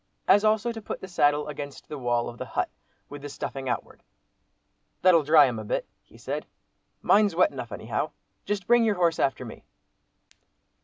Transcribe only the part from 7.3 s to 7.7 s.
wet